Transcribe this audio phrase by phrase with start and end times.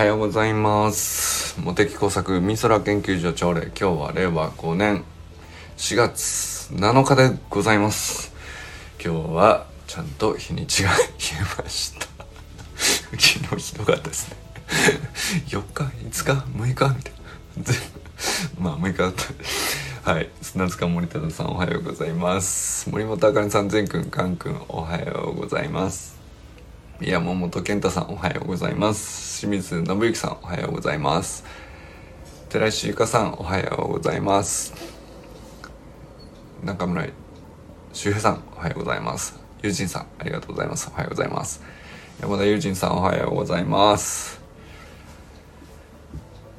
[0.00, 1.60] はようございます。
[1.60, 5.04] 茂木工作美空研究所朝礼今日は令和5年
[5.76, 8.32] 4月7日でございます。
[8.98, 12.06] 今日はちゃんと日にちが言えました。
[13.10, 14.36] 昨日ひどかったですね。
[15.48, 16.64] 4日？5日？6日？
[16.64, 17.12] みたい
[18.56, 18.58] な。
[18.58, 19.12] まあ6日だっ
[20.02, 20.12] た。
[20.12, 20.30] はい。
[20.40, 22.88] 砂塚森忠さんおはようございます。
[22.88, 26.19] 森本あかねさん全くんかんくんおはようございます。
[27.00, 29.40] 山本健太さんおはようございます。
[29.40, 31.44] 清水信之さんおはようございます。
[32.50, 34.74] 寺石ゆかさんおはようございます。
[36.62, 37.06] 中村
[37.94, 39.40] 周平さんおはようございます。
[39.62, 40.90] 友人さんありがとうございます。
[40.92, 41.62] おはようございます
[42.20, 44.38] 山田友人さんおはようございます。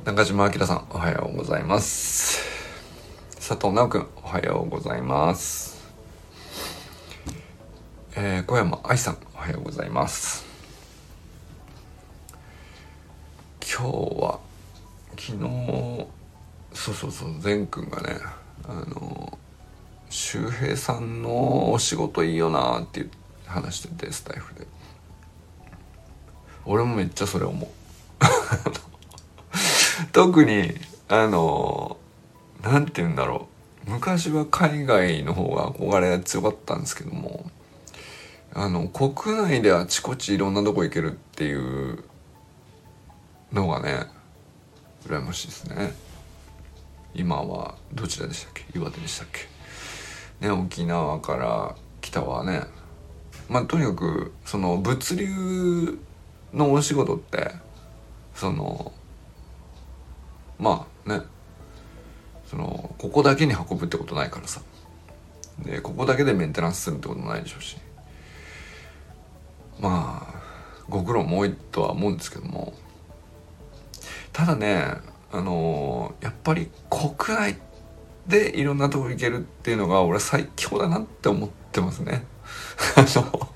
[0.06, 2.42] 中島明さんおはようございます。
[3.36, 5.71] 佐藤直くんおはようございます。
[8.24, 10.46] えー、小山愛さんおはようございます。
[13.62, 14.40] 今日は
[15.18, 15.40] 昨日
[16.72, 18.20] そうそうそう善くんがね
[18.66, 19.40] あの
[20.12, 23.08] 周平さんのお仕事いいよなって
[23.48, 24.68] 話しててスタイフで。
[26.66, 27.70] 俺もめっちゃそれ思う。
[30.14, 30.76] 特に
[31.08, 31.98] あの
[32.62, 33.48] 何て言うんだろ
[33.88, 33.90] う。
[33.90, 37.50] 昔は海外の方が憧れが強かったんですけども
[38.54, 42.04] あの国内であちこちいろんなとこ行けるっていう
[43.54, 44.06] のがね
[45.06, 45.94] 羨ましいですね。
[47.14, 48.66] 今はどちらでしたっけ？
[48.78, 50.46] 岩手でしたっけ？
[50.46, 52.64] ね沖縄から北はね。
[53.50, 56.00] まあとにかくその物流
[56.54, 57.52] のお仕事って
[58.36, 58.92] その
[60.60, 61.22] まあね。
[62.48, 64.62] そのここだけに運ぶってことないからさ。
[65.60, 67.78] でここだけでメンテナンスするってことないでしょうし。
[69.82, 70.42] まあ
[70.90, 72.74] ご苦労も多いとは思うんですけども
[74.32, 74.86] ただね
[75.32, 77.58] あのー、やっぱり国内
[78.28, 82.26] でいろんなとこ行けるっていうのが俺最強だなって思ってますね。
[82.96, 83.50] あの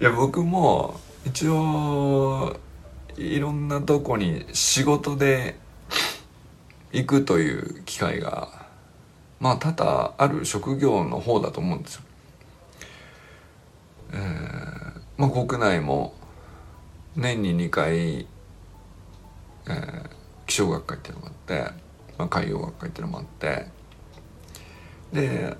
[0.00, 2.56] いや僕も一応
[3.16, 5.58] いろんなとこに仕事で
[6.92, 8.48] 行くという機会が
[9.40, 12.02] まあ多々ある職業の方だと思うんですよ。
[14.12, 16.14] えー、まあ国内も
[17.16, 20.08] 年に2回、えー、
[20.46, 21.72] 気象学会っていうのがあって、
[22.16, 23.66] まあ、海洋学会っていうのもあって
[25.12, 25.56] で、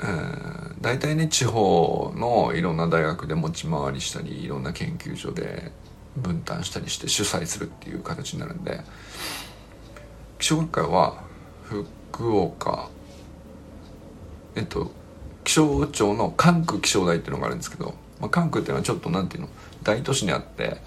[0.00, 5.72] えー、大体ね地方のいろんな大学で持ち回りしたりいろんな研究所で
[6.16, 8.80] 分担したりして主催するっていう形になるんで
[10.38, 11.22] 気象学会は
[11.68, 12.88] 福岡
[14.56, 14.90] えっと
[15.44, 19.48] 気象庁の関空気象台っていうのがあるんですけど、まあ、関空っていうのはちょっとなんていうの
[19.82, 20.78] 大都市にあって、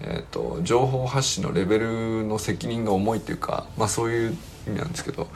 [0.00, 5.28] えーと、情報発信のレベルの責任が重いっていうか、まあ、そういう意味なんですけど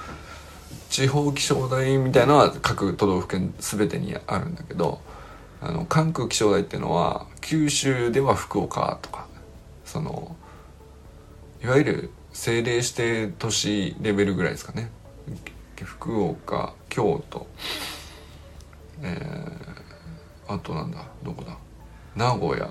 [0.91, 5.01] 地方気象台みたいなのは各都道府県全てにあるんだけど
[5.61, 9.27] あの関空気象台っていうのは九州では福岡とか
[9.85, 10.37] その
[11.63, 14.91] いわゆる政令指定都市レベルぐらいですかね。
[15.83, 17.47] 福岡京都
[19.03, 21.57] えー、あとなんだどこだ？
[22.17, 22.71] 名古屋。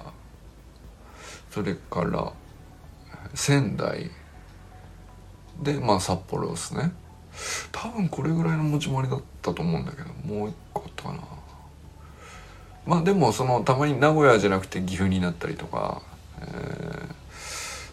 [1.51, 2.31] それから
[3.34, 4.09] 仙台。
[5.62, 6.91] でまあ札幌ですね。
[7.72, 11.19] 多分これぐらいの持ち回りだったと思うんだけどもう一個あったかな。
[12.85, 16.01] まあでもそのたまに名古屋じゃなくて岐阜になったりとか、
[16.41, 17.13] えー、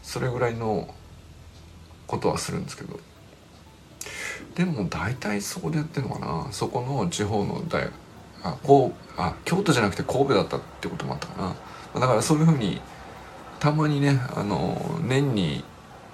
[0.02, 0.94] それぐらいの
[2.06, 2.98] ことはするんですけど。
[4.54, 6.48] でも大体そこでやってんのかな。
[6.50, 7.92] そこの地方の大学。
[8.42, 11.54] あこうあ京都じゃなくて神戸だったってこともあったか
[11.94, 12.00] な。
[12.00, 12.80] だからそういうふうに
[13.58, 15.64] たまにねあの年に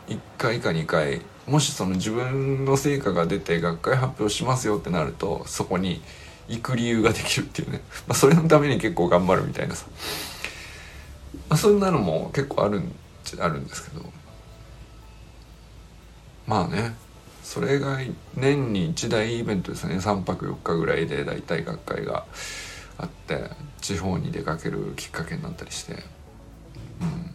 [0.09, 6.01] 1回か2回もしその自分の成果が出て学会発表しますよってなるとそこに
[6.49, 9.87] 行く理由ができるっていうね、まあ、それのために結構頑張るみたいなさ、
[11.49, 12.93] まあ、そんなのも結構あるん
[13.41, 14.05] あるんですけど。
[16.47, 16.95] まあね。
[17.47, 18.01] それが
[18.35, 19.99] 年に1大イベントですね。
[19.99, 22.27] 3泊4日ぐらいで大体学会が
[22.99, 23.51] あって
[23.81, 27.31] 地方に出かけるきっかけになったりして、うん、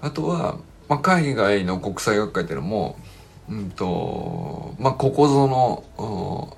[0.00, 0.56] あとは、
[0.88, 2.96] まあ、海外の国際学会っていうのも、
[3.50, 6.56] うんとまあ、ここぞの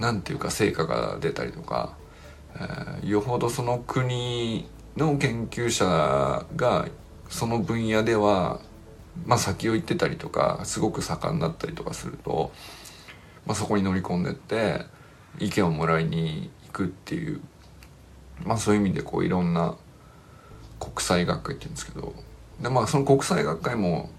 [0.00, 1.92] 何て言うか成果が出たりとか、
[2.56, 4.66] えー、よほどその国
[4.96, 6.88] の研究者が
[7.28, 8.58] その分野では
[9.26, 12.52] まあ、先を行ってたりとかすごく盛んだったりとかすると、
[13.46, 14.86] まあ、そこに乗り込んでって
[15.38, 17.40] 意見をもらいに行くっていう、
[18.44, 19.76] まあ、そういう意味でこういろんな
[20.78, 22.14] 国際学会って言うんですけど
[22.60, 24.10] でまあその国際学会も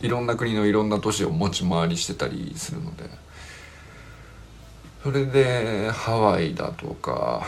[0.00, 3.04] いろんな国のいろんな都市を持ち回りしてたりするので
[5.02, 7.46] それでハワイだとか、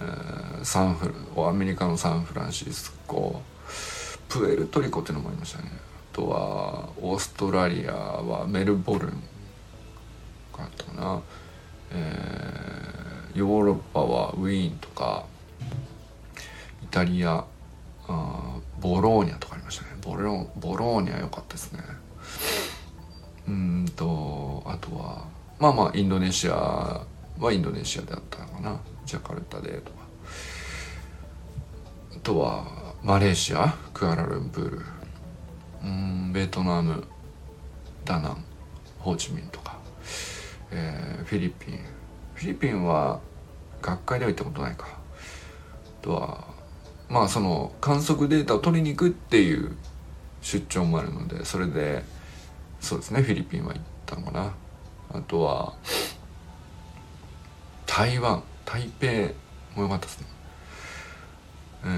[0.00, 1.12] えー、サンフ
[1.46, 3.40] アメリカのサンフランシスコ
[4.28, 5.70] プエルトリコっていうのもありましたね。
[6.20, 9.10] とはオーストラリアはメルボルン
[10.52, 11.22] かったかな、
[11.92, 15.24] えー、ヨーロッパはウィーンとか
[16.82, 17.44] イタリア
[18.06, 19.90] あボローニャとかありましたね。
[20.02, 21.80] ボロボローニャ良かったですね。
[23.48, 25.24] うんとあとは
[25.58, 27.06] まあまあインドネシア
[27.38, 28.80] はインドネシアであったのかな。
[29.06, 29.98] ジャカルタでとか。
[32.16, 34.99] あとはマレーシアクアラルンプール。
[35.82, 37.04] うんベトナム
[38.04, 38.44] ダナン
[38.98, 39.78] ホーチミンとか、
[40.70, 41.78] えー、フィリピン。
[42.34, 43.20] フィリピンは
[43.82, 44.86] 学会では行ったことないか。
[44.88, 46.44] あとは
[47.08, 49.76] まあその観測データを取りに行くっていう
[50.42, 52.02] 出張もあるのでそれで
[52.80, 54.54] そうですねフィリピンは行ったのかな。
[55.12, 55.74] あとは
[57.86, 58.42] 台湾。
[58.64, 59.06] 台北
[59.74, 60.26] も良かったですね。
[61.84, 61.90] えー、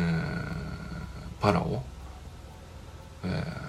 [1.39, 1.83] パラオ。
[3.25, 3.62] えー、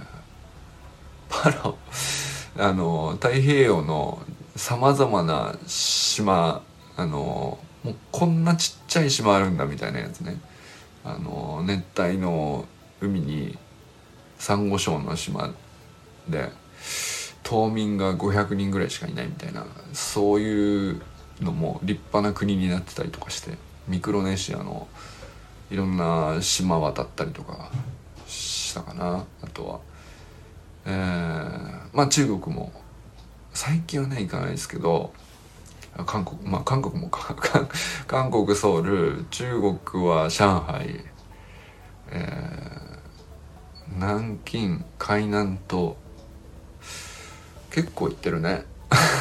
[2.58, 4.22] あの 太平洋の
[4.56, 6.62] さまざまな島
[6.96, 10.40] あのもうこんなちっちゃい島あるんだみたいなやつね。
[11.04, 12.66] あの熱帯の
[13.02, 13.58] 海に
[14.38, 15.54] サンゴ礁の島
[16.30, 16.50] で
[17.44, 21.02] 島民が500人ぐらいしかいないみたいなそういう
[21.42, 23.58] のも立派な国になってたりとかして
[23.88, 24.88] ミクロネシアの
[25.70, 27.70] いろんな島渡ったりとか
[28.28, 29.93] したかなあとは。
[30.86, 32.72] えー、まあ中国も
[33.54, 35.14] 最近はね行かないですけど
[36.06, 37.10] 韓国まあ韓国も
[38.08, 41.06] 韓国ソウル中国は上海
[42.16, 45.98] えー、南京海南と
[47.72, 48.66] 結構行ってるね。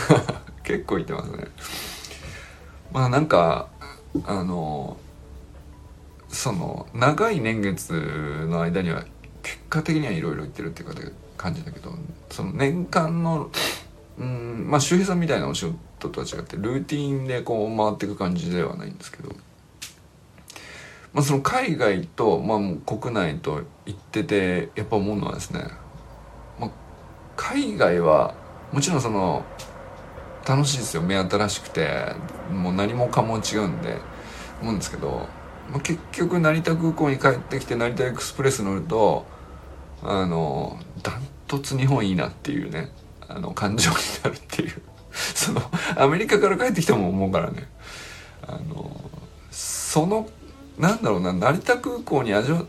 [0.63, 1.47] 結構行ってますね。
[2.93, 3.69] まあなんか
[4.27, 4.99] あの
[6.29, 7.95] その長い年月
[8.51, 9.05] の間には
[9.43, 10.95] 結果的にはいろいろ行ってるっていうか
[11.43, 11.93] 感じだけど
[12.31, 13.51] その年間の
[14.19, 15.67] うんまあ周平さんみたいなお仕
[16.01, 19.31] 事とは違ってルーティンでこう回っていく感じではないんですけど、
[21.13, 25.65] まあ、その海外と、まあ、もう国内と行っててやっぱ思うのはですね、
[26.61, 26.71] まあ、
[27.37, 28.35] 海外は
[28.73, 29.45] もちろんその
[30.47, 31.03] 楽しいですよ。
[31.03, 32.15] 目新しくて
[32.53, 33.99] もう何もかも違うんで
[34.61, 35.29] 思うんですけど、
[35.71, 39.25] まあ、結局成田空港に帰ってきて成田エクスプレス乗ると
[40.03, 42.91] あのダントツ日本いいなっていうね
[43.29, 44.83] あの感情になるっていう。
[45.13, 45.61] その
[45.97, 47.69] アメリカから帰ってきても思うからね。
[48.47, 49.11] あの
[49.51, 50.29] その
[50.79, 52.65] なんだろうな成田空港に味わ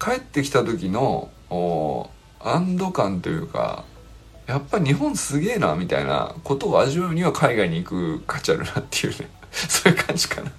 [0.00, 1.30] 帰ってきた時の
[2.40, 3.84] 安堵感というか
[4.46, 9.28] やっぱ日本すげえなみたいなことを味わうには海外に行く価値あるなっていうね。
[9.52, 10.50] そういう感じかな。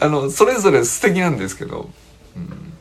[0.00, 1.90] あのそれぞれ素敵なんですけど、
[2.36, 2.75] うん、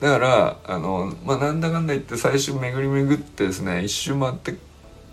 [0.00, 4.56] だからあの、まあ、なんだかんだ言って最初巡り巡ってですね一周回って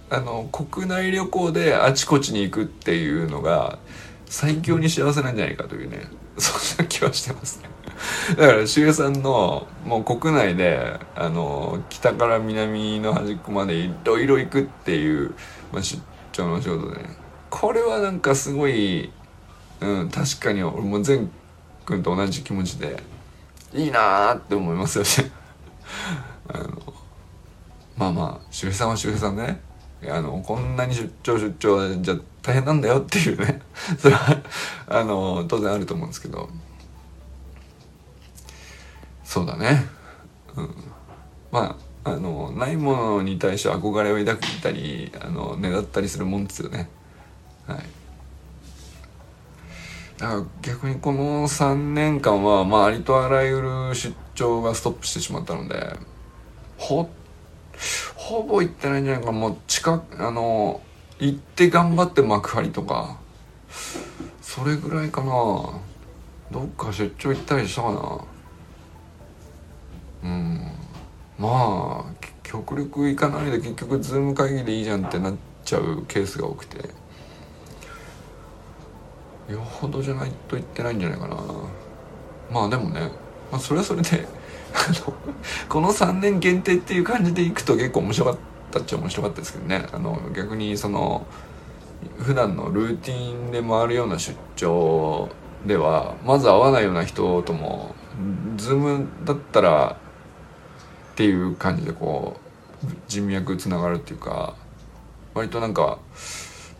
[0.09, 3.79] あの国内旅行であちこちに行くっていうのが
[4.27, 7.69] 最強に幸せなんじゃないかというねそんな気はしてますね。
[8.37, 15.33] だからしげさんのもう国内であの北から南の端っこまでいろいろ行くっていう、
[15.71, 16.01] まあ、出
[16.33, 17.17] 張の仕事でね。
[17.49, 19.11] これはなんかすごい、
[19.79, 21.31] うん、確かに俺も善
[21.85, 23.01] くんと同じ気持ちで
[23.75, 25.31] いいなーって思いますよね。
[26.47, 26.93] あの
[27.97, 29.59] まあまあ周平さんは周平さんね。
[30.07, 33.61] あのこんなに出張出張じゃ大変なんだよっていうね。
[33.99, 34.41] それは
[34.87, 36.49] あの当然あると思うんですけど。
[39.23, 39.85] そうだね。
[40.55, 40.75] うん。
[41.51, 46.89] まああのないものに対して憧れを抱いたりあのねだったりするもんですよね。
[47.67, 47.79] はい。
[50.17, 55.97] だから逆にこの3年間は、まあ、ありとあらゆる出張がストップしてしまったので
[56.77, 57.09] ほ
[58.15, 59.31] ほぼ行ってないんじゃないか。
[59.31, 60.81] もう近くあの
[61.19, 63.19] 行って頑張って幕張とか
[64.41, 65.81] それぐらいかな。
[66.51, 67.91] どっか出張行ったりしたか
[70.23, 70.29] な。
[70.29, 70.71] うん。
[71.37, 76.89] まあ極力行かないで結局ズーム会議でいいじゃんってなっちゃうケースが多くて。
[79.49, 81.37] よほどじゃないと言ってないんじゃないかな。
[82.51, 83.11] まあでもね、
[83.51, 84.27] まあ、それはそれで
[85.69, 88.37] この3年限定っていう感じでいくと結構面白かっ
[88.71, 89.87] たっちゃ面白かったですけどね。
[89.91, 91.25] あの逆にその
[92.17, 95.29] 普段のルーティンで回るような出張
[95.65, 97.95] ではまず会わないような人とも
[98.57, 99.97] ズームだったら
[101.13, 102.37] っていう感じでこ
[102.83, 104.55] う人脈つながるっていうか
[105.33, 105.97] 割となんか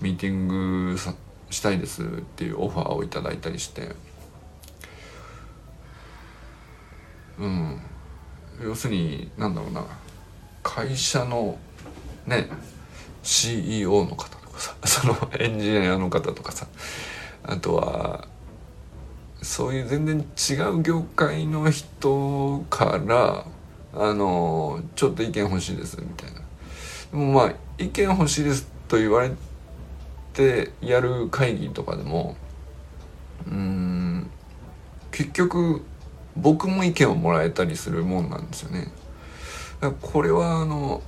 [0.02, 1.14] ミーティングさ
[1.56, 3.96] したいですっていうオファーをいただいたりして。
[7.40, 7.82] うん。
[8.62, 9.86] 要するになんだろうな。
[10.64, 11.58] 会社の
[12.26, 12.50] ね
[13.24, 16.68] CEO の方とかさ そのエンジニアの方とかさ。
[17.48, 18.28] あとは
[19.44, 23.46] そういう全然違う業界の人から
[23.94, 26.42] あのちょっと意見欲しいですみたいな。
[27.12, 29.32] でもまあ意見欲しいですと言われ
[30.36, 32.36] てやる会議とかでも
[33.48, 34.30] うん
[35.12, 35.82] 結局
[36.36, 38.92] 僕も意見をもらえたりするもんなんですよね。
[40.02, 41.02] これはあの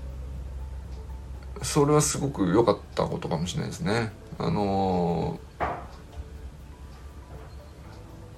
[1.62, 4.12] それはすごく良かったことかもしれないですね。
[4.38, 5.40] あの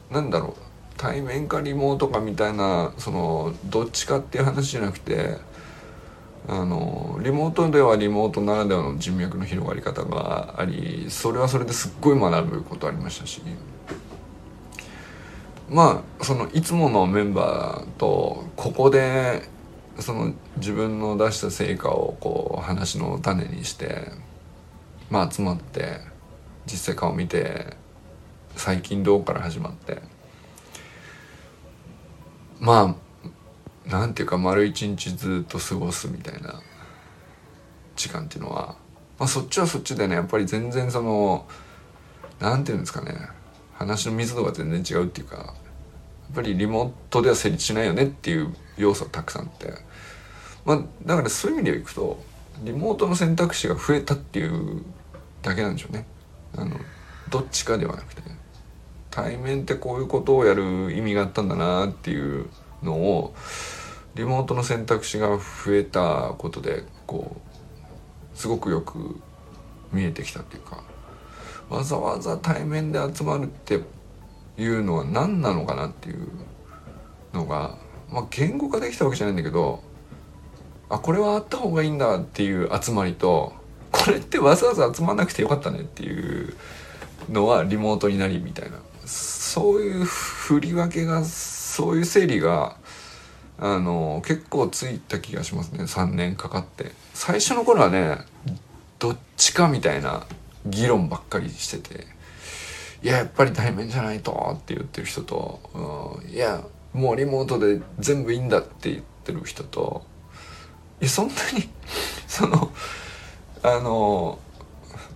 [0.10, 0.54] なんだろう
[0.98, 5.38] 対面かリモートかみたいなそのどっちかっていう話じゃなくて
[6.52, 13.42] あのリモートではリモートならではの人脈の広がり方がありそれはそれですっごい学ぶことありましたし。
[15.70, 19.48] まあそのいつものメンバーとここで
[20.00, 24.12] その自分の出した成果をこう話の種にして
[25.12, 26.00] まあ集まって
[26.66, 27.78] 実際顔見て
[28.56, 30.02] 最近どうから始まって。
[32.60, 33.09] まあ
[33.90, 36.62] なんていうか丸一日ずっと過ごすみたいな
[37.96, 38.76] 時間っていうのは、
[39.18, 41.48] まあ、そっちはそっちでねやっぱり全然その
[42.40, 43.14] なんていうんですかね
[43.74, 49.74] 話の密度が全然違うっていうかやっぱりリモートでは成立しないよねっていう要素がたくさんあって、
[50.66, 52.24] まあ、だからそういう意味でいくと
[52.64, 54.84] リモートの選択肢が増えたっていう
[55.42, 56.06] だけなんでしょうね。
[56.58, 56.78] あの
[57.30, 58.22] どっちかではなくて
[59.10, 62.50] 対面ってこういうことをやる意味があったんだなっていう
[62.84, 63.34] のを
[64.20, 67.38] リモートの選択肢が増えたことでこ
[68.36, 69.18] うすごくよく
[69.94, 70.84] 見えてきたっていうか
[71.70, 73.80] わざわざ対面で集まるって
[74.58, 76.28] いうのは何なのかなっていう
[77.34, 77.78] のが、
[78.12, 79.82] まあ、言語化できたわけじゃないんだけど
[80.90, 83.54] あこれはあった方がいいんだっていう集まりと
[83.90, 86.54] これってわざわざ集まんなくてよかったねっていう
[87.30, 92.76] のはリモートになりみたいなそういう振り分けがそういう整理が
[93.62, 95.84] あの結構ついた気がしますね。
[95.84, 96.92] 3年かかって。
[97.14, 98.20] 最初の頃はね
[99.00, 100.26] どっちかみたいな
[100.66, 102.06] 議論ばっかりしてて
[103.02, 106.62] いややっぱり対面じゃないとって言ってる人と、うん、いや
[106.94, 110.06] もうリモートで全部いいんだって言ってる人と
[111.02, 111.70] いやそんなに
[112.28, 112.72] その
[113.64, 114.40] あの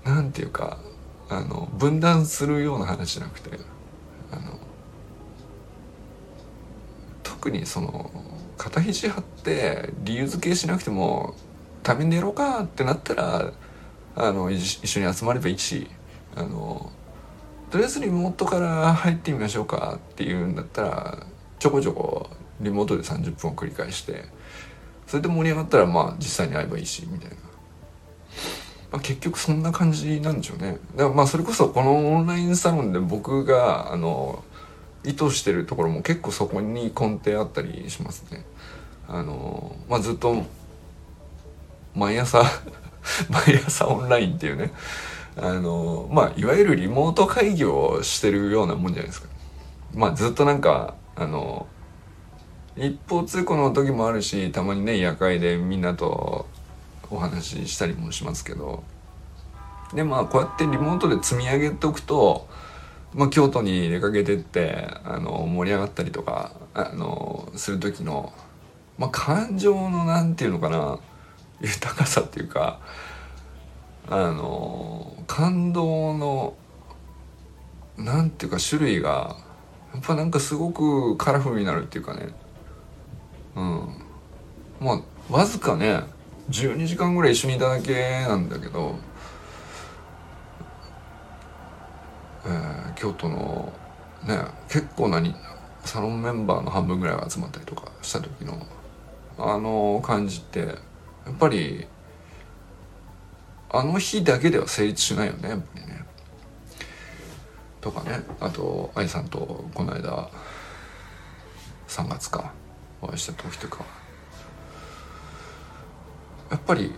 [0.03, 0.77] なんていうか
[1.29, 3.59] あの分断するような話じゃなくて
[4.31, 4.59] あの
[7.23, 8.11] 特にその
[8.57, 11.35] 肩肘張って理由付けしなくても
[11.81, 13.53] 対面でやろかってなったら
[14.15, 15.87] あの一緒に集まればいいし
[16.35, 16.91] あの
[17.71, 21.25] とりあえずリモートから入ってみましょうかっていうんだったら
[21.59, 22.29] ちょこちょこ
[22.61, 24.25] リモートで30分を繰り返して
[25.07, 27.35] それで盛り上がったらまあ実際に会えばいいしみたいな。
[28.91, 30.77] まあ、結局そんな感じなんでしょうね。
[30.95, 34.43] だからまあそれこそこのオンラインサロンで僕があの
[35.03, 38.45] 意図してるところも結構そこに根底あったりしますね。
[39.07, 40.43] あのまあずっと
[41.95, 42.43] 毎朝
[43.29, 44.71] 毎朝オンラインっていうね
[45.35, 49.27] あのまあいわゆるリモート会議をしてるようなもんじゃないですか。
[49.93, 51.67] まあずっとなんかあの
[52.75, 56.47] 一方通行の時もあるしたまにね夜会でみんなと
[57.11, 58.83] お話ししたりもしますけど
[59.93, 62.47] でまあこうやってリモートで積み上げておくと、
[63.13, 68.33] まあ、京都に出かけてってあの盛り上がったりとかあのする時の、
[68.97, 70.99] まあ、感情のなんていうのかな
[71.61, 72.79] 豊かさっていうか
[74.09, 76.55] あの感動の
[77.97, 79.35] なんていうか種類が
[79.93, 82.29] やっぱなんかすごくカラフルになるっていうかね。
[83.55, 84.01] うん。
[84.81, 86.01] まあわずかね
[86.49, 87.93] 12時間ぐらい一緒にいただけ
[88.27, 88.95] なんだけど、
[92.45, 93.71] えー、京都の
[94.25, 95.21] ね結構な
[95.83, 98.65] サロンメンバーの半分ぐらいが集まったりとかした時の
[99.37, 100.65] あの感じってや
[101.31, 101.87] っぱり
[103.69, 106.05] あの日だけでは成立しないよねやっぱりね。
[107.81, 110.29] とかねあと愛さんとこの間
[111.87, 112.53] 3月か
[113.01, 113.83] お会いした時とか
[116.49, 116.93] やっぱり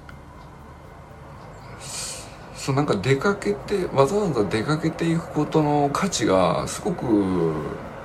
[2.66, 7.06] そうなんか出かけてわざわざ出かけていくことの価値がすごく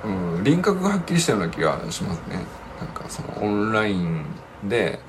[0.03, 2.37] うん、輪郭がはっきりしたような気がしますね。
[2.79, 4.23] なんかそのオンライン
[4.63, 4.99] で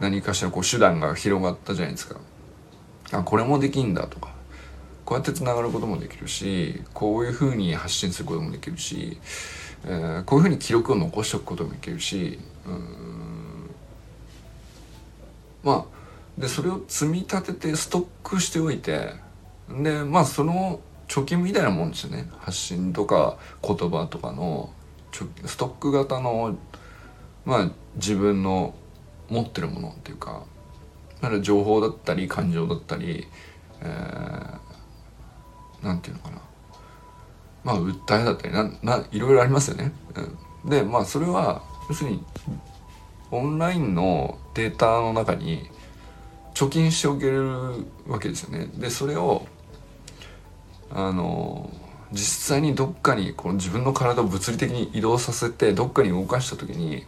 [0.00, 2.16] 何かしらこう手段が広がったじゃないですか。
[3.12, 4.32] あこれもできんだとか。
[5.04, 9.18] こうやってつながることもできるしこういうふうに発信することもできるし、
[9.86, 13.70] えー、こういうふうに記録を残しておくこともできるしうん。
[15.62, 15.97] まあ
[16.38, 19.12] でそれを積み立ててストックしておいて
[19.68, 24.72] でまあその貯金みたいなもんですよね発信とか言葉とかの
[25.44, 26.56] ストック型の
[27.44, 28.74] まあ自分の
[29.28, 30.44] 持ってるものっていうか
[31.20, 33.26] だから情報だったり感情だったり、
[33.82, 36.42] えー、なんていうのかな
[37.64, 39.92] まあ訴えだったりなないろいろありますよね。
[40.64, 42.24] でまあそれは要するに
[43.30, 45.68] オンラインのデータの中に
[46.58, 48.68] 貯金しておけるわけですよね。
[48.74, 49.46] でそれを
[50.90, 51.70] あの
[52.10, 57.04] 実際にどっかにこの自分の体を物理的に移動させてどっかに動かした時に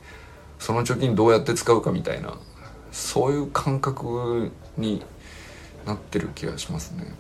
[0.61, 2.35] その貯金どうやって使うかみたいな
[2.93, 5.03] そういう感覚に
[5.85, 7.13] なってる気がしますね。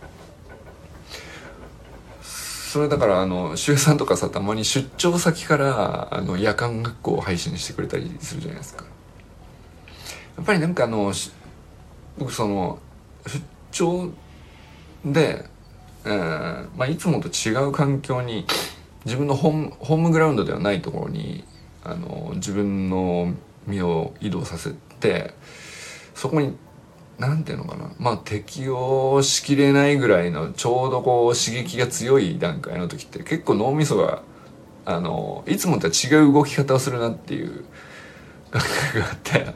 [2.22, 8.84] それだからあの周さんとかさたまに出張先からあの夜間学校を配信してくれたりするじゃないですか。
[10.36, 11.12] やっぱりなんかあの
[12.18, 12.78] 僕その
[13.26, 14.12] 出張
[15.04, 15.48] で
[16.04, 18.46] えーまあ、いつもと違う環境に
[19.04, 21.44] 自分のホームホームグラウンドではないところに
[21.84, 23.34] あの自分の
[23.66, 25.34] 身を移動させて
[26.14, 26.56] そこに
[27.18, 34.22] 何ていうのかなまあ適応しきれないぐらいのちょうどこう刺激が強い段階の時って結構脳みそが
[34.86, 37.64] あのいつもとは違う動き方をするなっていう
[38.50, 39.46] 感覚があって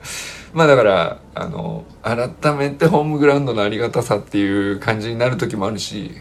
[0.55, 6.13] まあだからあの改めてホームグラウンドのありがたさっていう感じになる時もあるし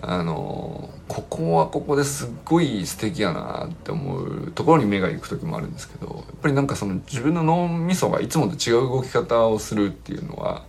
[0.00, 10.64] あのここはここですっごい素敵やなって思うところに目が行く時もあるんですけどやっぱりなんかその自分の脳みそがいつもと違う動き方をするっていうのは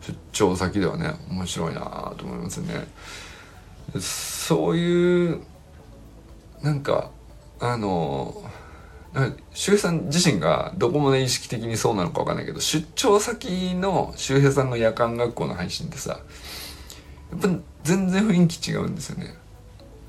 [0.00, 2.88] 出張先ではね面白いなと思いますね。
[4.00, 5.40] そういう
[6.62, 7.10] なんか
[7.60, 8.42] あの
[9.54, 16.20] 周平さん自身がどこまで意識的にそうなのか分かんないけど出張先の周平さんの夜間学校の配信ってさ
[17.30, 17.48] やっぱ
[17.82, 19.34] 全然雰囲気違うんですよね。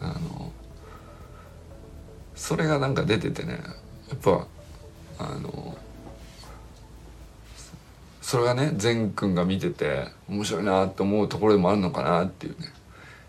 [0.01, 0.51] あの
[2.35, 3.59] それがなんか出ててね
[4.09, 4.47] やっぱ
[5.19, 5.77] あの
[8.21, 12.67] それがね善くんが見てて面白いなって思うところでもあるのかなっていうね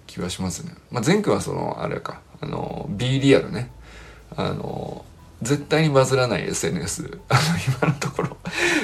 [0.06, 0.74] 気はしますね。
[0.90, 3.70] まあ、善くんはそのあれかあの B リアルね。
[4.36, 5.04] あの
[5.42, 7.40] 絶対にバズらない SNS あの
[7.82, 8.36] 今のところ。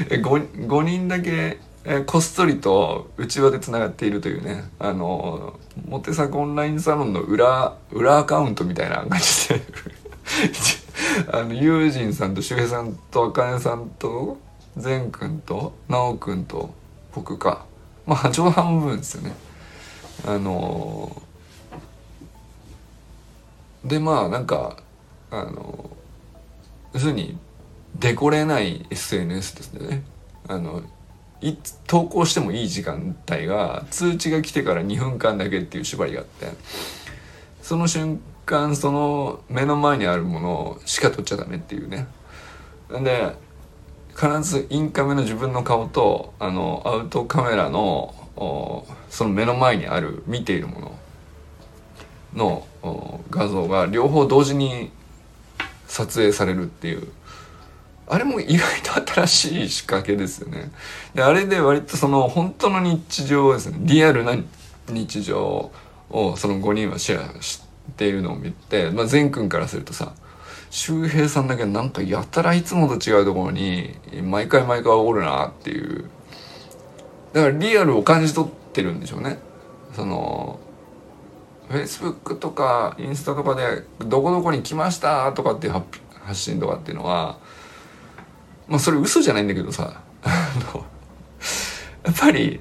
[0.08, 1.58] 5, 5人だけ、
[2.06, 4.64] こっそりと内輪でつながっているというね。
[4.78, 9.60] あのモテサクオンラインサロンの裏裏アカウントみたいな感じで。
[11.32, 14.38] あのユージンさんと周平さんとあかねさんと
[14.76, 16.74] 善くんと直くんと
[17.14, 17.66] 僕か。
[18.06, 19.34] まあちょうど半分ですよね。
[20.26, 21.22] あの
[23.84, 24.78] でまあなんか
[25.30, 25.90] あの
[26.96, 27.36] 要するに
[27.96, 30.02] デコれない SNS ですね。
[30.48, 30.82] あの
[31.86, 36.48] 投稿してもいい時間帯が通知が来てから2分間だけっていう縛りがあって
[37.60, 42.06] その瞬間その目の前にあるものしか撮っちゃダメっていうね。
[42.90, 43.34] なんで
[44.14, 48.14] 必ずインカメの自分の顔とあのアウトカメラの
[49.10, 50.96] その目の前にある見ているも
[52.32, 54.90] のの画像が両方同時に
[55.96, 57.08] 撮影されるっていう
[58.08, 60.70] あれも意外と新しい仕掛けですよね。
[61.14, 64.36] で、あれで割とその本当の日常ですね、リアルな
[64.88, 65.72] 日常
[66.10, 67.62] をその5人はシェアし
[67.96, 70.14] ているのを見て、まあ、善くんからするとさ、
[70.70, 76.08] 周平さんだけなんかやたらいつもと違うところに毎回毎回おるなっていう。
[77.32, 79.38] だからリアルを感じ取ってるんでしょうね。
[79.94, 80.60] その、
[81.68, 85.72] Facebook とかインスタとかでどこどこに来ましたとかっていう
[86.24, 87.38] 発信とかっていうのは、
[88.68, 90.00] まあそれ嘘じゃないんだけどさ、
[92.04, 92.60] やっぱり、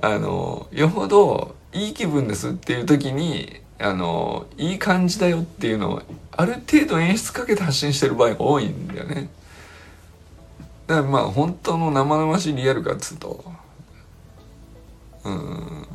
[0.00, 6.02] あの、よほどいい気分ですっていう時に、あの、いい感じだよっていうのを、
[6.32, 9.28] ある程度演出かけて発信してる場合が多いんだよね。
[10.86, 13.44] だからまあ本当の生々しいリアルかっつうと、
[15.24, 15.86] うん、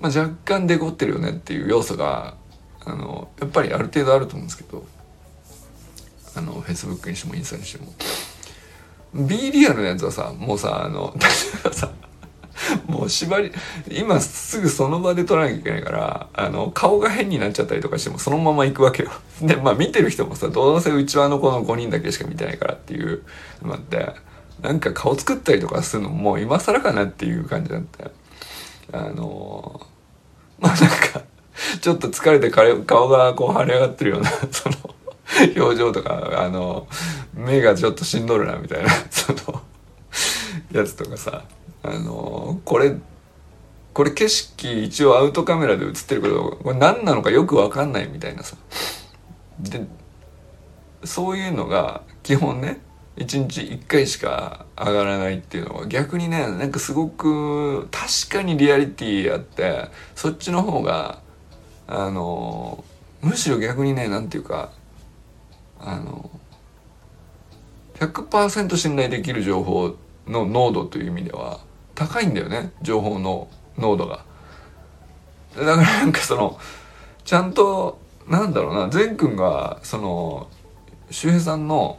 [0.00, 2.34] まあ若干デコってるよねっていう要素が、
[2.84, 4.84] あの、やっぱりある程度あると思うんですけど、
[6.34, 7.92] あの、Facebook にしてもインスタにしても。
[9.16, 11.90] B リアルのやつはさもうさあの 例えばさ
[12.86, 13.52] もう縛り
[13.90, 23.22] 今すぐその場で撮らなきゃいけないからあの顔が変になっちゃったりとかしてもそのまま行くわけよでまあ見てる人もさどうせうちわの子の5人だけしか見てないからっていう
[23.62, 24.14] のがあって
[24.62, 28.10] なんか顔作ったりとかするのもう今更かなっていう感じだったよ
[28.92, 29.80] あの
[30.58, 31.22] まあなんか
[31.80, 34.76] ちょっと疲れて顔がこう腫れ上がってるような その
[35.56, 36.86] 表情とかあの
[37.34, 39.62] 目がちょっとしんどるなみたいな その
[40.72, 41.44] やつとかさ
[41.82, 42.96] あのこれ
[43.92, 48.56] これ景色一応アウトカメラで映ってるけどこれ何なのかよく分かんないみたいなさ。
[49.58, 49.86] で
[51.04, 52.80] そういうのが基本ね
[53.16, 61.20] 1日1回しか上がらないっていうのは逆にねなんかすごく確かにリアリティあってそっちの方が
[61.86, 62.84] あの
[63.22, 64.70] むしろ逆にね何て言うか
[65.80, 66.30] あの
[67.94, 71.60] 100%信頼できる情報の濃度という意味では
[71.94, 73.48] 高いんだよね情報の
[73.78, 74.24] 濃度が。
[75.56, 76.58] だからなんかその
[77.24, 77.98] ちゃんと
[78.28, 80.48] なんだろうな善くんがその
[81.10, 81.96] 周平さんの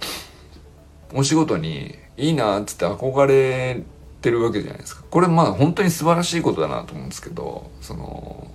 [1.14, 3.82] お仕事にいいなっつって憧れ
[4.22, 5.04] てるわけじゃないですか。
[5.10, 8.48] これまあ本当に素晴らしいことだなと思うんですけどその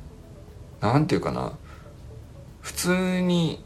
[0.81, 1.53] なんていうかな。
[2.61, 3.62] 普通に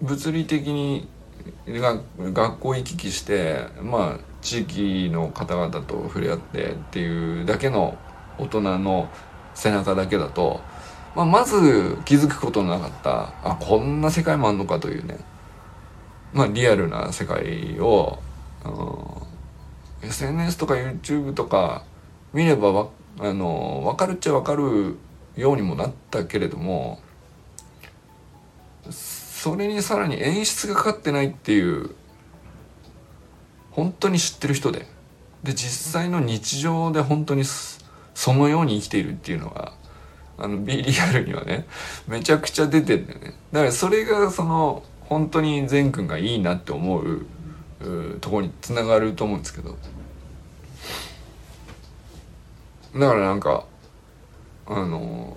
[0.00, 1.06] 物理的に
[1.66, 7.98] 学校行き来してまあ地域の方々と触れ合ってっていうだけの
[8.38, 9.08] 大人の
[9.54, 10.60] 背中だけだと、
[11.16, 13.50] まあ、まず気づくことのなかった。
[13.50, 15.18] あこんな世界もあんのかというね。
[16.32, 18.18] まあリアルな世界を、
[18.64, 18.68] う
[20.04, 21.84] ん、SNS とか YouTube とか
[22.32, 22.88] 見ればわ
[23.20, 24.96] あの分かるっちゃ分かる
[25.36, 27.00] ようにもなったけれども
[28.90, 31.90] それにさらに演出がかかってないっていう
[33.70, 34.86] 本当に知ってる人で
[35.42, 39.72] で実際の日常で本当にそのように生きているっていうのが
[40.36, 41.66] あの B リアルにはね
[42.06, 43.34] めちゃくちゃ出てんだよね。
[43.52, 47.26] だからそれがその本当に善くんがいいなって思う
[48.20, 49.76] とこにつながると思うんですけど。
[52.94, 53.64] だからなんか
[54.66, 55.36] あの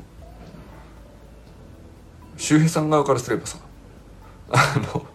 [2.37, 3.57] 周平さん側からすればさ
[4.51, 5.05] あの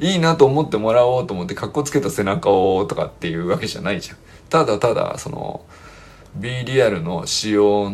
[0.00, 4.16] いいなと思ってもらおうと思ってかっこつけた背中をとかっていうわけじゃないじゃん。
[4.48, 5.64] ただただその
[6.36, 7.90] B リアルの仕様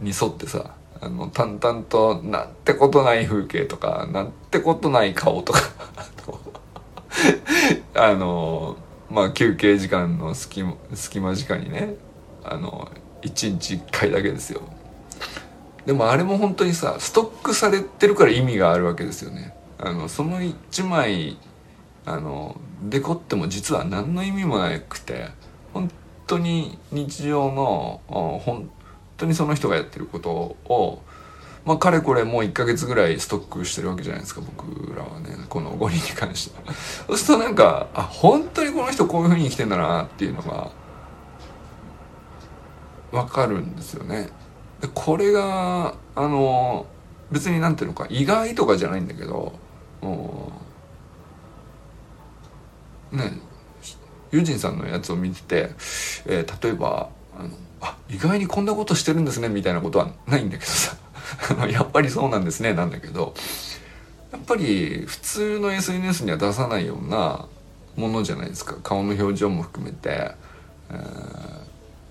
[0.00, 5.60] に沿ってさあの淡々となんてことない風景とかなんてことない顔とか
[7.94, 8.76] あの
[9.10, 11.94] まあ休憩時間の隙間隙間時間にね
[12.44, 12.90] あの
[13.22, 14.62] 1日1回だけですよ。
[15.84, 19.54] でもあれも本当にさストックされてるから意味があるわけですよね。
[19.78, 21.38] あのその1枚
[22.04, 25.28] あのデコっても実は何の意味もなくて
[25.72, 25.90] 本
[26.26, 28.00] 当に日常の
[28.44, 28.70] 本
[29.16, 31.02] 当にその人がやってることを
[31.66, 36.72] まあ、かれこれもう1ヶ月ぐらいストックしてるわけじゃないですか僕らはねこの5人に関しては。
[37.08, 40.70] そうするとなんかあ本当にこの人こういうふうに生きてんだなっていうのが
[43.10, 44.28] 分かるんですよね。
[44.80, 46.86] でこれがあの
[47.32, 49.52] 別になんていうのか意外とかじゃないんだけど
[53.10, 53.40] ね
[54.30, 55.70] ユージンさんのやつを見てて、
[56.26, 57.50] えー、例えばあの
[57.80, 60.96] あ意外にこんなことしてるんですねみたいなことはないんだけどさ。
[61.70, 63.34] やっぱりそうなんですねなんだけど。
[64.32, 67.46] やっぱり普通の SNS には出さないような
[67.96, 68.76] ものじゃないですか。
[68.82, 70.32] 顔の表情も含めて、
[70.90, 71.60] えー、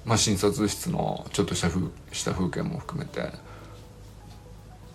[0.05, 3.31] まあ、診察室のちょっとした風した風景も含めて。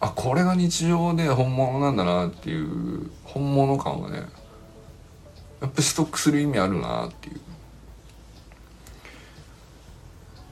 [0.03, 4.23] あこれが日常で本物なんだなっていう本物感はね
[5.61, 7.41] やっぱストックする意味あるなっていう。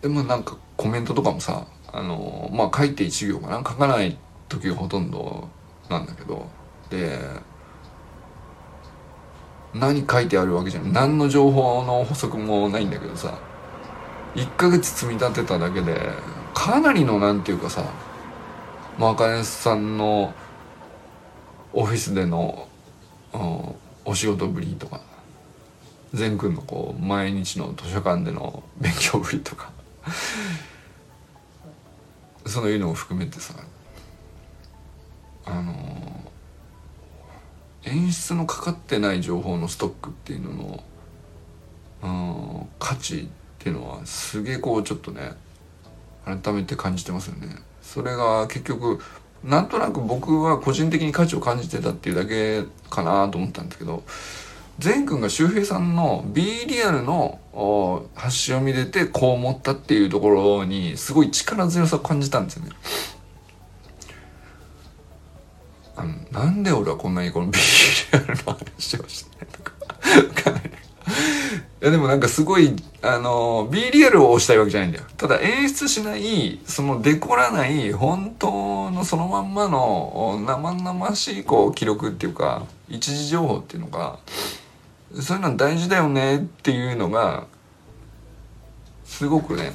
[0.03, 3.57] でもなんかコメントとかもさあのまあ書いて1行かな。
[3.59, 4.17] 書かない
[4.49, 5.49] 時がほとんど
[5.89, 6.47] なんだけど。
[6.91, 7.19] で
[9.75, 10.93] 何書いてあるわけじゃない。
[10.93, 13.39] 何の情報の補足もないんだけどさ。
[14.35, 16.11] 1ヶ月積み立てただけで
[16.55, 17.85] かなりのなんていうかさ
[18.99, 20.35] まあ茜さんの
[21.73, 22.69] オフィスでの、
[23.33, 23.75] うん、
[24.05, 25.01] お仕事ぶりとか
[26.15, 29.71] 善くんのこう毎日の図書館での勉強ぶりとか。
[32.49, 33.55] そういうのを含めてさ
[35.45, 35.75] あの
[37.85, 40.85] 演出のかかってない情報のストックっていうのの、
[42.03, 42.07] う
[42.65, 43.27] ん、価値っ
[43.59, 45.33] ていうのはすげえこうちょっとね
[46.25, 47.49] 改めて感じてますよね。
[47.81, 49.01] それが結局
[49.43, 54.03] なんとなく僕は個人的に価値を感じてたっていうだけかなと思ったんですけど
[54.79, 57.41] 善くんが周平さんの B リアルの
[58.15, 62.71] 発信を見れてこう思ったっていうところにすごい力強さを感じたんですよね。
[65.97, 67.59] あのなんで俺はこんなにこの B
[68.13, 69.73] リアルの話をしてないのか
[70.29, 70.63] わかんない。
[71.81, 75.05] いやでもなんかすごい、あの、B リアルを押したいわけじゃないんだよ。
[75.17, 84.19] ただ演出しない、そのデコらない、本当のそのまんまの生々しいこう記録っていうか、一時情報っていうのが、
[85.15, 87.47] そういうの大事だよねっていうのが、
[89.05, 89.73] すごくね、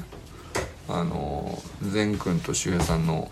[0.88, 3.32] あの、善くんと周平さんの、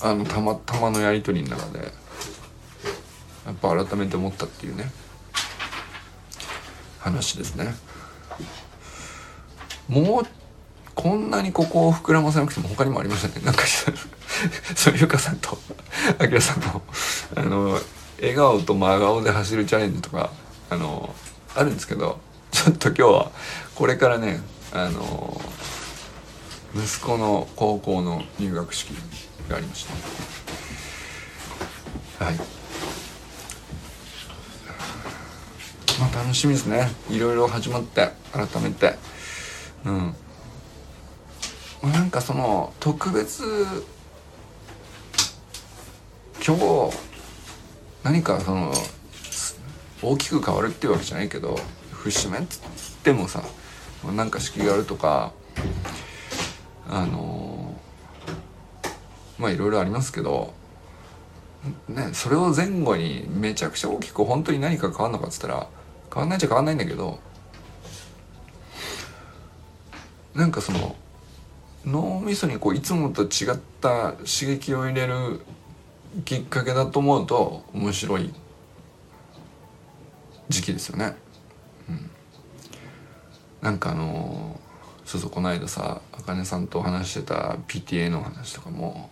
[0.00, 1.92] あの、たまたまのやりとりの中で、
[3.46, 4.90] やっぱ改めて思ったっていうね。
[6.98, 7.74] 話ですね
[9.88, 10.26] もう
[10.94, 13.62] こんなにここを膨らませなくても他にもありましたねなんか
[14.74, 15.58] そういうかさんと
[16.18, 16.82] あきらさんの
[17.36, 17.78] あの
[18.20, 20.30] 笑顔と真顔で走るチャレンジとか
[20.70, 21.14] あの
[21.54, 23.30] あるんですけど ちょっと今日は
[23.74, 24.40] これからね
[24.72, 25.40] あの
[26.74, 28.90] 息子の高校の入学式
[29.48, 29.86] がありまし
[32.18, 32.34] たはい。
[36.00, 36.90] まあ楽しみですね。
[37.08, 38.96] いろいろ始まって改めて。
[39.84, 40.14] うん。
[41.82, 43.44] なんかその特別
[46.44, 47.07] 今日
[48.08, 48.72] 何かその
[50.00, 51.58] 大きく変わるっていうわけじゃないけど
[51.92, 53.42] 節目っつってもさ
[54.16, 55.34] なんか式があるとか
[56.88, 57.78] あの
[59.38, 60.54] まあいろいろありますけど
[61.86, 65.68] ねそれを前後にめちゃくちゃ大きく本当に何か変わるのかっつったら
[66.10, 67.18] 変わんないっちゃ変わんないんだけど
[70.34, 70.96] なんかその
[71.84, 75.42] 脳みそにこういつもと違った刺激を入れる
[76.24, 78.32] きっかけだと思うと面白い
[80.48, 81.16] 時期ですよね。
[81.88, 82.10] うん、
[83.60, 84.60] なんかあの
[85.04, 89.10] そうそうこの間さあかねさんと話してた PTA の話とかも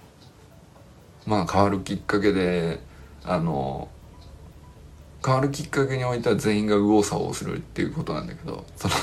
[1.26, 2.80] まあ変わるきっかけで
[3.24, 3.88] あの
[5.24, 8.94] 変わるきっかけにおいては全員が右往左往するっていうことなんだけどその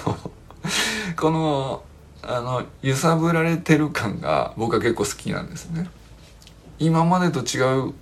[1.18, 1.84] この
[2.22, 5.90] あの揺さぶられてる感が僕は結構好きなんですね。
[6.86, 7.94] 今までと違う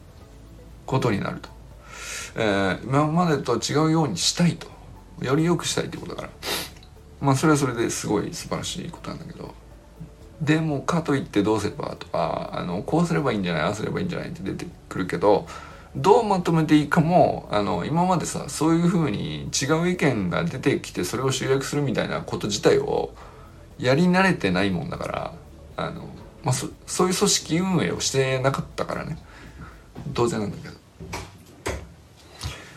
[0.86, 1.50] ことになると、
[2.36, 4.67] えー、今までと違うようにしたいと。
[5.22, 6.30] より良くしたいってことだから。
[7.20, 9.54] まあそれはそれですごい素晴らしいことなんだけど。
[10.41, 12.08] でもかといってどうすればと。
[12.08, 15.46] かあのこうすればいいんじゃないああすればいいんじゃないって出てくるけど
[15.96, 23.13] どうまとめていいかもあの今までさそういうふうに違う意見が出てきてそれを集約するみたいなこと自体を
[23.78, 25.34] やり慣れてないもんだから
[25.78, 26.08] あの、
[26.44, 29.18] まあ、そそういう組織運営をしてなかったからね。
[30.14, 30.74] 当然なんだけど、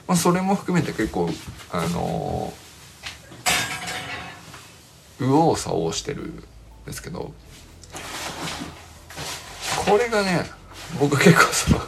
[0.06, 1.30] まあ、それも含めて結構
[1.72, 2.52] あの
[5.18, 6.42] 右往左往してるん
[6.86, 7.32] ですけど。
[9.86, 10.44] これがね
[10.98, 11.80] 僕結構その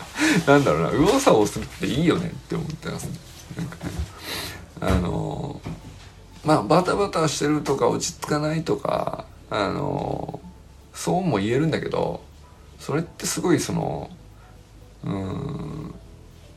[0.46, 3.18] なんだろうな右往左往するっていいよねって思ってますね。
[3.56, 3.90] なんかね。
[4.80, 5.60] あの
[6.44, 10.40] まあバタバタしてるとか落ち着かないとかあの
[10.94, 12.22] そうも言えるんだけど
[12.78, 14.10] それってすごいその
[15.04, 15.94] うん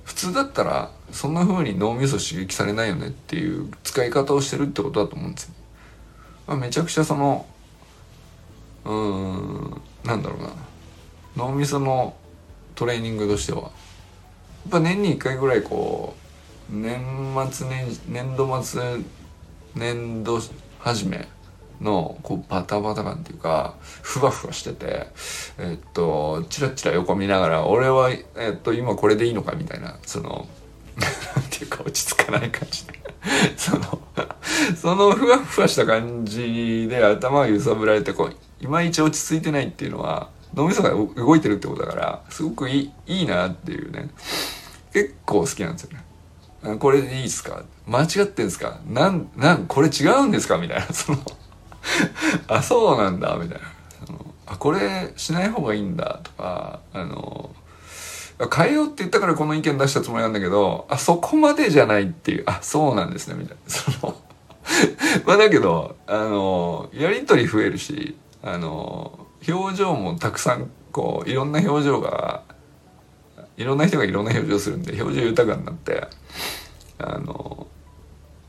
[0.05, 5.53] 普通だったらそんな風に脳みそ刺激されないよねっていう使い方をしてるってことだと思うんですよ。
[6.47, 7.45] まあ、めちゃくちゃその
[8.85, 10.49] うんなんだろうな
[11.35, 12.15] 脳みその
[12.75, 13.71] トレーニングとしてはやっ
[14.71, 16.15] ぱ年に1回ぐらいこ
[16.71, 17.01] う年
[17.51, 18.81] 末年年度末
[19.75, 20.39] 年度
[20.79, 21.27] 始め
[21.81, 25.07] のこうバタバタ感っていうかふわふわしてて
[25.59, 30.47] えっとチラチラ横見ながら俺はえっと今これでいいのかみたいなその
[31.35, 32.93] なんていうか落ち着かない感じで。
[33.57, 34.01] その
[34.79, 44.09] そのふわふわした感じで頭が揺さぶられてこういまいち落ち着いてないっていうのは脳みそが動いてるってことだからすごくいいいいなっていうね。
[44.93, 46.77] 結構好きなんですよね。
[46.79, 47.63] これでいいっすか？
[47.85, 48.79] 間違ってんすか？
[48.87, 50.57] なんなんこれ違うんですか？
[50.57, 51.19] みたいなその
[52.47, 53.77] あそうなんだみたいな。
[54.47, 57.53] あこれしない方がいいんだとかあの
[58.55, 63.69] 変えようって言ったからこの意見出したつもりなんだけどあそこまでじゃないっていうあそうなんですねみたいな。
[63.69, 64.15] その
[65.25, 72.43] まあだけどあのやり取り増えるしあの表情もたくさんこういろんな表情が
[73.57, 76.07] いろんな人がいろんな表情するんで表情豊かになって
[76.99, 77.67] あの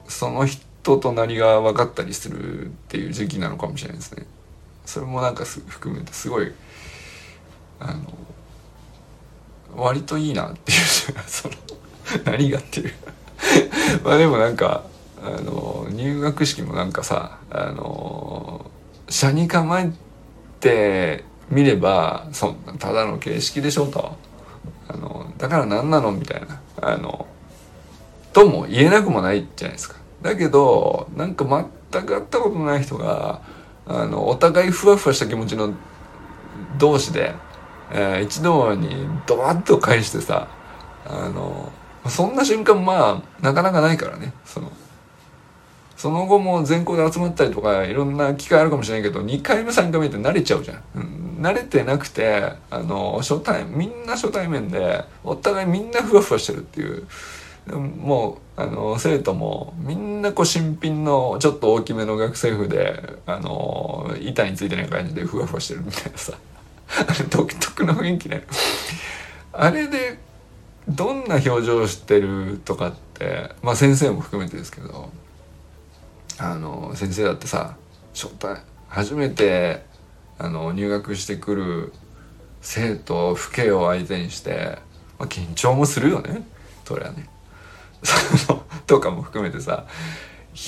[0.06, 4.26] その人となりが分かったりするっていう時期なのかもしれないですね。
[4.86, 6.52] それもなんか含めてすごい
[7.78, 8.00] あの
[9.76, 10.78] 割といいなっていう
[11.26, 11.54] その
[12.24, 12.92] 何がっていう。
[14.02, 14.84] まあでもなんか
[15.22, 18.64] あの入学式もなんかさあの
[19.08, 19.92] 車に構え
[20.60, 24.16] てみればそんなただの形式でしょと。
[24.88, 26.60] あのだから何なのみたいな。
[26.80, 27.26] あの
[28.32, 29.97] とも言えなくもないじゃないですか。
[30.22, 31.44] だけどなんか
[31.92, 33.40] 全く会ったことない人が
[33.86, 35.72] あのお互いふわふわした気持ちの
[36.78, 37.34] 同士で、
[37.92, 40.48] えー、一度にドバッと返してさ
[41.06, 41.72] あの
[42.08, 44.32] そんな瞬間まあなかなかないからね。
[44.44, 44.72] その
[45.96, 57.04] その後も全校で集まったりとかいろんな機会あるかもしれないけど2回目3回目って慣れちゃうじゃん、うん、慣れてなくてあの初対面みんな初対面でお互いみんなふわふわしてるっていう。
[57.76, 66.32] もうあの生徒もみんなこう新品のちょっと大きめの学生服であの板についてない感じでふわふわしてるみたいなさ。
[67.30, 68.44] 独特の雰囲気ね
[69.52, 70.18] あれで
[70.88, 75.10] どんな表情してるとかってまあ先生も含めてですけど
[76.38, 77.76] あの先生だってさ
[78.14, 78.56] 初対
[78.88, 79.84] 初めて
[80.38, 81.92] あの入学してくる
[82.60, 84.78] 生徒父兄を相手にして、
[85.18, 86.42] まあ、緊張もするよね。
[86.84, 87.28] そりゃね。
[88.02, 89.86] そのとかも含めてさ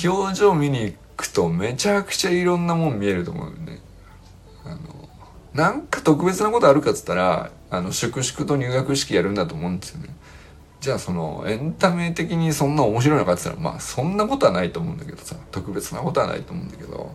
[0.04, 3.80] 表情見に行くとめちゃくちゃいろんなもん見えると思うよね。
[4.64, 5.08] あの
[5.54, 10.14] なんか特別なことあるかっつったらあの粛々と入学式やるんだと思うんですよね。
[10.80, 17.14] じゃあそのエンタメ的にそんな面白いのかって言ったらまあそんなことはないと思うんだけどさ特別なことはないと思うんだけど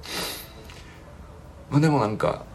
[1.71, 2.45] まあでもなんか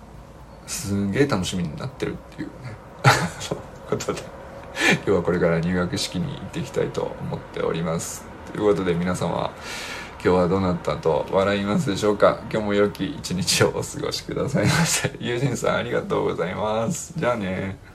[0.68, 2.77] すげえ楽しみになってるっていうね
[3.90, 4.23] ことで
[4.94, 8.24] 今日はこれから入学式に行っていきたいと思っております。
[8.52, 9.50] ということで皆様
[10.22, 12.40] 今日はどうなったと笑いますでしょうか？
[12.50, 17.14] 今日も良き一日をお過ごしくださいませ友人さんありがとうございます。
[17.16, 17.89] じゃあね。